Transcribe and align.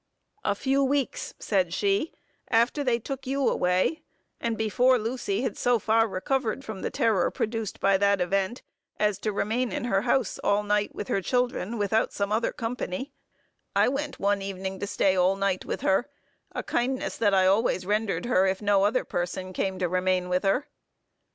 "A 0.43 0.55
few 0.55 0.83
weeks," 0.83 1.35
said 1.37 1.75
she, 1.75 2.11
"after 2.47 2.83
they 2.83 2.97
took 2.97 3.27
you 3.27 3.47
away, 3.47 4.01
and 4.39 4.57
before 4.57 4.97
Lucy 4.97 5.43
had 5.43 5.55
so 5.59 5.77
far 5.77 6.07
recovered 6.07 6.65
from 6.65 6.81
the 6.81 6.89
terror 6.89 7.29
produced 7.29 7.79
by 7.79 7.97
that 7.99 8.19
event, 8.19 8.63
as 8.97 9.19
to 9.19 9.31
remain 9.31 9.71
in 9.71 9.83
her 9.85 10.01
house 10.01 10.39
all 10.39 10.63
night 10.63 10.95
with 10.95 11.07
her 11.07 11.21
children, 11.21 11.77
without 11.77 12.13
some 12.13 12.31
other 12.31 12.51
company, 12.51 13.11
I 13.75 13.89
went 13.89 14.19
one 14.19 14.41
evening 14.41 14.79
to 14.79 14.87
stay 14.87 15.15
all 15.15 15.35
night 15.35 15.65
with 15.65 15.81
her; 15.81 16.09
a 16.51 16.63
kindness 16.63 17.15
that 17.17 17.35
I 17.35 17.45
always 17.45 17.85
rendered 17.85 18.25
her, 18.25 18.47
if 18.47 18.59
no 18.59 18.83
other 18.85 19.03
person 19.05 19.53
came 19.53 19.77
to 19.77 19.87
remain 19.87 20.29
with 20.29 20.41
her. 20.43 20.65